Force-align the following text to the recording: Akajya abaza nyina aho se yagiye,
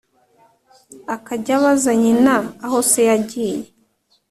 Akajya 1.15 1.53
abaza 1.59 1.91
nyina 2.01 2.35
aho 2.65 2.77
se 2.89 3.01
yagiye, 3.09 3.57